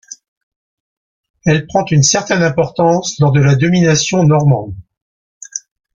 Elle 1.45 1.67
prend 1.67 1.85
une 1.85 2.01
certaine 2.01 2.41
importance 2.41 3.19
lors 3.19 3.31
de 3.31 3.39
la 3.39 3.53
domination 3.55 4.23
normande. 4.23 4.73